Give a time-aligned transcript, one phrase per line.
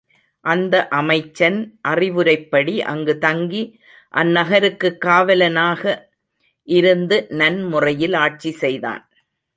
[0.45, 3.61] அந்த அமைச்சன் அறிவுரைப்படி அங்கு தங்கி
[4.13, 5.83] அந்நகருக்குக் காவலனாக
[6.63, 9.03] இருந்து நன்முறையில் ஆட்சி செய்தான்.